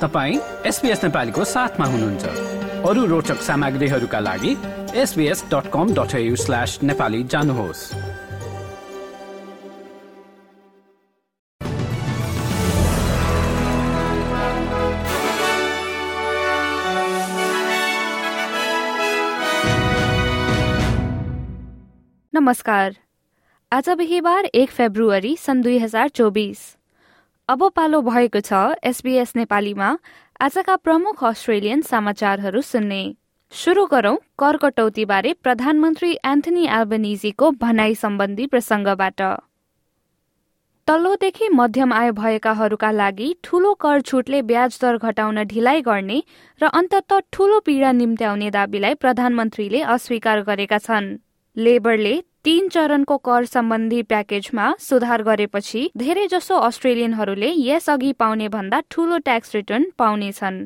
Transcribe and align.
तपाईँ 0.00 0.40
एसपिएस 0.66 1.04
नेपालीको 1.04 1.44
साथमा 1.44 1.86
हुनुहुन्छ। 1.86 2.24
अरू 2.88 3.04
रोचक 3.06 3.36
सामग्रीहरूका 3.36 4.20
लागि 4.20 4.56
SBS 4.94 5.44
dot 5.44 5.70
com 5.72 5.94
dot 5.94 6.36
slash 6.36 6.78
Nepali 6.82 7.22
जानुहोस्। 7.24 7.94
नमस्कार। 22.34 22.96
आज 23.72 23.88
बिहिबार 23.88 24.44
एक 24.44 24.70
फेब्रुअरी 24.70 25.36
सन् 25.36 25.62
दुई 25.62 25.78
हजार 25.78 26.08
चौबिस। 26.08 26.75
अब 27.48 27.62
पालो 27.70 28.00
भएको 28.02 28.40
छ 28.40 28.60
एसबीएस 28.84 29.32
नेपालीमा। 29.36 29.88
आजका 30.40 30.74
प्रमुख 30.76 31.22
अस्ट्रेलियन 31.24 31.82
समाचारहरू 31.82 32.60
सुन्ने। 32.60 32.98
सुरु 33.52 33.84
गरौं 33.86 34.16
कर 34.38 34.56
कटौतीबारे 34.56 35.32
प्रधानमन्त्री 35.42 36.10
एन्थनी 36.26 36.66
एल्बनिजीको 36.68 37.50
भनाई 37.60 37.94
सम्बन्धी 37.94 38.46
प्रसङ्गबाट। 38.46 39.22
तल्लोदेखि 40.88 41.48
मध्यम 41.52 41.92
आय 41.92 42.10
भएकाहरूका 42.18 42.90
लागि 42.92 43.34
ठूलो 43.44 43.74
कर 43.74 44.00
छुटले 44.02 44.42
ब्याज 44.42 44.78
दर 44.82 44.98
घटाउन 44.98 45.42
ढिलाइ 45.44 45.80
गर्ने 45.82 46.22
र 46.60 46.72
अन्तत 46.74 47.22
ठूलो 47.32 47.60
पीड़ा 47.60 47.92
निम्त्याउने 47.92 48.50
दावीलाई 48.50 48.94
प्रधानमन्त्रीले 48.96 49.80
अस्वीकार 49.94 50.42
गरेका 50.42 50.78
छन्। 50.80 51.14
लेबरले 51.56 52.14
तीन 52.46 52.68
चरणको 52.68 53.16
कर 53.26 53.44
सम्बन्धी 53.44 54.02
प्याकेजमा 54.10 54.66
सुधार 54.80 55.22
गरेपछि 55.28 55.80
धेरैजसो 55.98 56.56
अस्ट्रेलियनहरूले 56.66 57.50
यसअघि 57.58 58.12
पाउने 58.20 58.48
भन्दा 58.48 58.80
ठूलो 58.90 59.18
ट्याक्स 59.26 59.54
रिटर्न 59.54 59.86
पाउनेछन् 59.98 60.60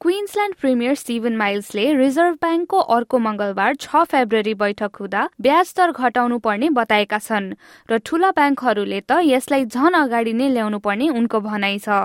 क्विन्सल्याण्ड 0.00 0.54
प्रिमियर 0.60 0.94
स्टिभन 0.94 1.36
माइल्सले 1.36 1.84
रिजर्भ 1.94 2.36
ब्याङ्कको 2.42 2.78
अर्को 2.96 3.18
मंगलबार 3.28 3.74
छ 3.80 4.04
फेब्रुअरी 4.10 4.54
बैठक 4.62 4.96
हुँदा 5.00 5.26
ब्याज 5.46 5.74
दर 5.78 5.92
घटाउनु 5.92 6.38
पर्ने 6.46 6.70
बताएका 6.78 7.18
छन् 7.26 7.52
र 7.90 7.98
ठूला 8.06 8.30
ब्याङ्कहरूले 8.38 9.00
त 9.00 9.20
यसलाई 9.26 9.64
झन 9.66 10.00
अगाडि 10.00 10.32
नै 10.40 10.48
ल्याउनु 10.56 10.78
पर्ने 10.88 11.08
उनको 11.20 11.40
भनाइ 11.46 11.78
छ। 11.78 12.00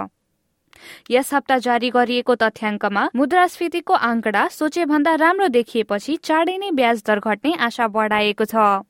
यस 1.11 1.33
हप्ता 1.33 1.57
जारी 1.65 1.89
गरिएको 1.91 2.35
तथ्याङ्कमा 2.41 3.03
मुद्रास्फीतिको 3.15 3.93
आंकडा 4.09 4.47
सोचेभन्दा 4.53 5.15
राम्रो 5.21 5.47
देखिएपछि 5.55 6.17
चाँडै 6.23 6.57
नै 6.57 6.71
ब्याज 6.73 7.03
दर 7.07 7.19
घट्ने 7.21 7.53
आशा 7.67 7.87
बढाएको 7.95 8.45
छ। 8.45 8.83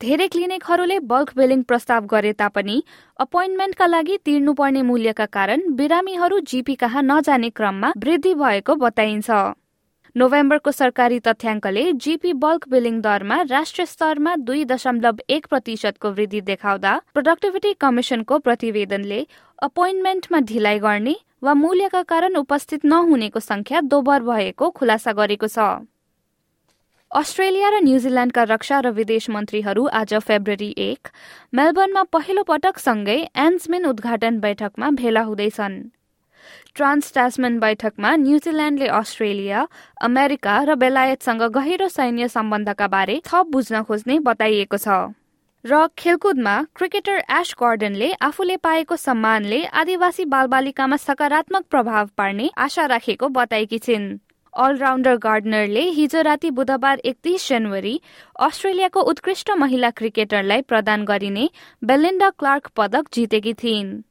धेरै 0.00 0.26
क्लिनिकहरूले 0.28 0.98
बल्क 1.06 1.32
बिलिङ 1.36 1.62
प्रस्ताव 1.62 2.06
गरे 2.10 2.32
तापनि 2.34 2.76
अपोइन्टमेन्टका 3.20 3.86
लागि 3.86 4.16
तिर्नुपर्ने 4.24 4.82
मूल्यका 4.82 5.26
कारण 5.36 5.60
बिरामीहरू 5.78 6.38
जीपी 6.50 6.74
कहाँ 6.74 7.02
नजाने 7.02 7.50
क्रममा 7.50 7.92
वृद्धि 7.98 8.32
भएको 8.34 8.74
बताइन्छ। 8.82 9.30
नोभेम्बरको 10.16 10.70
सरकारी 10.70 11.18
तथ्याङ्कले 11.26 11.82
जीपी 12.04 12.32
बल्क 12.40 12.68
बिलिङ 12.68 12.96
दरमा 13.02 13.36
राष्ट्रिय 13.50 13.86
स्तरमा 13.86 14.34
दुई 14.48 14.64
दशमलव 14.72 15.22
एक 15.36 15.46
प्रतिशतको 15.46 16.10
वृद्धि 16.10 16.40
देखाउँदा 16.48 16.92
प्रोडक्टिभिटी 17.14 17.72
कमिसनको 17.84 18.38
प्रतिवेदनले 18.48 19.20
अपोइन्टमेन्टमा 19.68 20.40
ढिलाइ 20.50 20.78
गर्ने 20.78 21.14
वा 21.42 21.54
मूल्यका 21.60 22.02
कारण 22.12 22.36
उपस्थित 22.42 22.84
नहुनेको 22.84 23.40
संख्या 23.40 23.80
दोबर 23.88 24.22
भएको 24.28 24.70
खुलासा 24.76 25.12
गरेको 25.22 25.48
छ। 25.48 25.88
अस्ट्रेलिया 27.10 27.68
र 27.68 27.80
न्यूजील्याण्डका 27.88 28.42
रक्षा 28.52 28.80
र 28.80 28.92
विदेश 28.92 29.30
मन्त्रीहरू 29.30 29.86
आज 29.96 30.14
फेब्रुअरी 30.28 30.70
एक 30.90 31.08
मेलबर्नमा 31.54 32.02
पहिलो 32.12 32.42
पटक 32.52 32.84
सँगै 32.84 33.18
एन्समेन 33.48 33.86
उद्घाटन 33.86 34.40
बैठकमा 34.44 34.90
भेला 35.00 35.22
हुँदैछन्। 35.24 35.82
ट्रान्स 36.74 37.12
टास्मेन 37.14 37.58
बैठकमा 37.60 38.14
न्यूजील्याण्डले 38.18 38.86
अस्ट्रेलिया 38.98 39.66
अमेरिका 40.02 40.58
र 40.62 40.74
बेलायतसँग 40.74 41.42
गहिरो 41.54 41.88
सैन्य 41.90 42.28
सम्बन्धका 42.28 42.86
बारे 42.88 43.20
थप 43.24 43.46
बुझ्न 43.52 43.82
खोज्ने 43.82 44.18
बताइएको 44.20 44.76
छ। 44.76 45.14
र 45.64 45.86
खेलकुदमा 45.98 46.56
क्रिकेटर 46.76 47.22
एश 47.30 47.54
गर्डनले 47.60 48.12
आफूले 48.22 48.56
पाएको 48.58 48.96
सम्मानले 48.98 49.64
आदिवासी 49.80 50.24
बालबालिकामा 50.26 50.96
सकारात्मक 50.98 51.64
प्रभाव 51.70 52.08
पार्ने 52.18 52.50
आशा 52.58 52.86
राखेको 52.86 53.28
बताएकी 53.30 53.78
छिन्। 53.78 54.08
अलराउन्डर 54.54 55.16
गार्डनरले 55.16 55.82
हिजो 55.90 56.22
राति 56.22 56.50
बुधबार 56.50 56.98
एकतिस 57.04 57.48
जनवरी 57.48 57.94
अस्ट्रेलियाको 58.40 59.00
उत्कृष्ट 59.10 59.50
महिला 59.58 59.90
क्रिकेटरलाई 59.90 60.62
प्रदान 60.62 61.04
गरिने 61.04 61.48
बेलिन्डा 61.82 62.30
क्लार्क 62.30 62.66
पदक 62.76 63.08
जितेकी 63.14 63.54
थिइन्। 63.54 64.02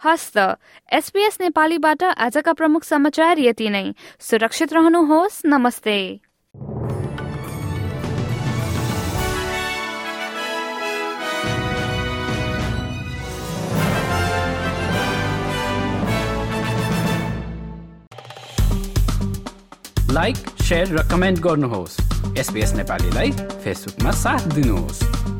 हस्त। 0.00 0.38
एसपीएस 0.92 1.38
नेपालीबाट 1.40 2.02
आजका 2.02 2.52
प्रमुख 2.52 2.84
समाचार 2.84 3.38
यति 3.38 3.68
नै। 3.68 3.94
सुरक्षित 4.20 4.72
रहनुहोस्। 4.72 5.42
नमस्ते। 5.46 6.20
लाइक 20.10 20.36
सेयर 20.62 20.88
र 20.88 21.02
कमेन्ट 21.10 21.38
गर्नुहोस्। 21.40 21.96
एसपिएस 22.38 22.72
नेपालीलाई 22.72 23.30
फेसबुकमा 23.64 24.10
साथ 24.10 24.46
दिनुहोस्। 24.54 25.33